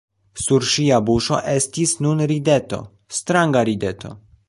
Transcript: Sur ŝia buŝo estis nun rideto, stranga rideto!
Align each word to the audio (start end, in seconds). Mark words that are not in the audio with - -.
Sur 0.43 0.63
ŝia 0.71 0.97
buŝo 1.09 1.39
estis 1.53 1.95
nun 2.07 2.25
rideto, 2.35 2.83
stranga 3.19 3.67
rideto! 3.73 4.17